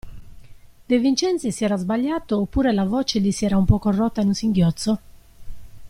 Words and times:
De 0.89 0.95
Vincenzi 0.97 1.51
si 1.51 1.63
era 1.63 1.75
sbagliato 1.75 2.39
oppure 2.41 2.71
la 2.73 2.85
voce 2.85 3.19
gli 3.19 3.29
si 3.31 3.45
era 3.45 3.55
un 3.57 3.65
poco 3.65 3.91
rotta 3.91 4.21
in 4.21 4.29
un 4.29 4.33
singhiozzo? 4.33 4.99